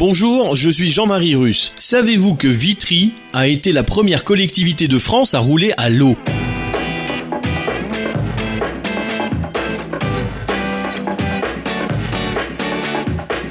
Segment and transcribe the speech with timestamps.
[0.00, 1.74] Bonjour, je suis Jean-Marie Russe.
[1.76, 6.16] Savez-vous que Vitry a été la première collectivité de France à rouler à l'eau?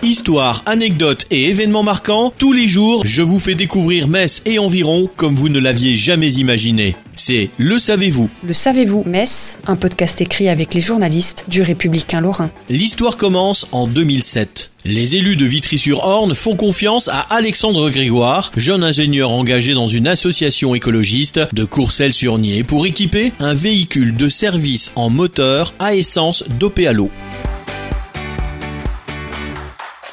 [0.10, 5.08] Histoire, anecdotes et événements marquants, tous les jours, je vous fais découvrir Metz et environ
[5.16, 6.96] comme vous ne l'aviez jamais imaginé.
[7.16, 8.28] C'est Le Savez-vous.
[8.44, 12.50] Le Savez-vous Metz, un podcast écrit avec les journalistes du Républicain Lorrain.
[12.70, 14.72] L'histoire commence en 2007.
[14.84, 20.74] Les élus de Vitry-sur-Orne font confiance à Alexandre Grégoire, jeune ingénieur engagé dans une association
[20.74, 26.94] écologiste de Courcelles-sur-Nier pour équiper un véhicule de service en moteur à essence dopé à
[26.94, 27.12] l'eau.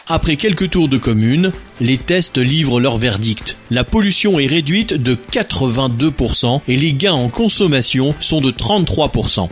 [0.09, 3.59] Après quelques tours de commune, les tests livrent leur verdict.
[3.73, 9.49] La pollution est réduite de 82% et les gains en consommation sont de 33%.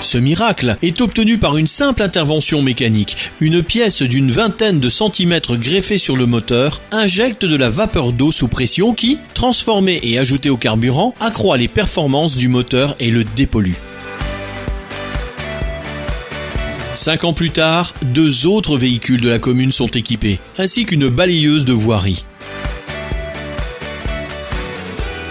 [0.00, 3.16] Ce miracle est obtenu par une simple intervention mécanique.
[3.40, 8.30] Une pièce d'une vingtaine de centimètres greffée sur le moteur injecte de la vapeur d'eau
[8.30, 13.24] sous pression qui, transformée et ajoutée au carburant, accroît les performances du moteur et le
[13.24, 13.74] dépollue.
[16.94, 21.64] Cinq ans plus tard, deux autres véhicules de la commune sont équipés, ainsi qu'une balayeuse
[21.64, 22.24] de voirie.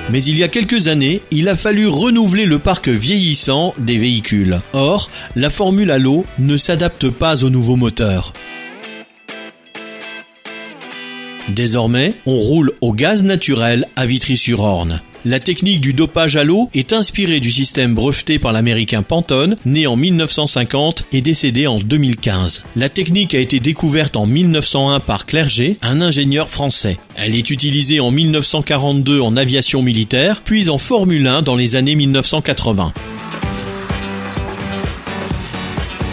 [0.10, 4.60] Mais il y a quelques années, il a fallu renouveler le parc vieillissant des véhicules.
[4.74, 8.34] Or, la formule à l'eau ne s'adapte pas aux nouveaux moteurs.
[11.48, 15.02] Désormais, on roule au gaz naturel à Vitry-sur-Orne.
[15.24, 19.86] La technique du dopage à l'eau est inspirée du système breveté par l'américain Pantone, né
[19.86, 22.64] en 1950 et décédé en 2015.
[22.76, 26.98] La technique a été découverte en 1901 par Clerget, un ingénieur français.
[27.18, 31.96] Elle est utilisée en 1942 en aviation militaire, puis en Formule 1 dans les années
[31.96, 32.92] 1980.